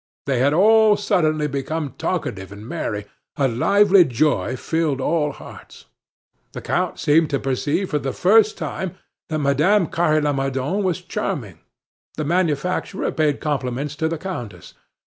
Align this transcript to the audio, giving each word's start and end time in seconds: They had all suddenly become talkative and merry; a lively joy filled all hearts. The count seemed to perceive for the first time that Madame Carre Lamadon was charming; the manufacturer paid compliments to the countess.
They 0.25 0.39
had 0.39 0.51
all 0.51 0.97
suddenly 0.97 1.45
become 1.45 1.93
talkative 1.95 2.51
and 2.51 2.67
merry; 2.67 3.05
a 3.37 3.47
lively 3.47 4.03
joy 4.03 4.55
filled 4.55 4.99
all 4.99 5.31
hearts. 5.31 5.85
The 6.53 6.61
count 6.61 6.97
seemed 6.97 7.29
to 7.29 7.39
perceive 7.39 7.91
for 7.91 7.99
the 7.99 8.11
first 8.11 8.57
time 8.57 8.95
that 9.29 9.37
Madame 9.37 9.85
Carre 9.85 10.19
Lamadon 10.19 10.81
was 10.81 11.01
charming; 11.03 11.59
the 12.17 12.25
manufacturer 12.25 13.11
paid 13.11 13.39
compliments 13.39 13.95
to 13.97 14.07
the 14.07 14.17
countess. 14.17 14.73